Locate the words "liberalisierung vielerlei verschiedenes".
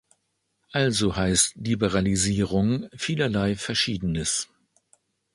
1.57-4.49